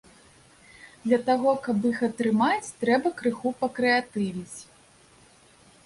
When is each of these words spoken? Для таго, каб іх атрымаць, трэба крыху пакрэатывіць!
Для 1.05 1.19
таго, 1.27 1.51
каб 1.67 1.85
іх 1.91 2.01
атрымаць, 2.09 2.73
трэба 2.85 3.15
крыху 3.21 3.47
пакрэатывіць! 3.61 4.57